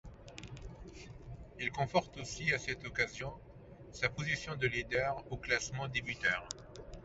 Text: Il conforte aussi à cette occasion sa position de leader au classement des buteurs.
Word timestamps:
Il 1.59 1.69
conforte 1.71 2.17
aussi 2.17 2.51
à 2.55 2.57
cette 2.57 2.83
occasion 2.85 3.31
sa 3.91 4.09
position 4.09 4.55
de 4.55 4.65
leader 4.65 5.23
au 5.31 5.37
classement 5.37 5.87
des 5.89 6.01
buteurs. 6.01 6.49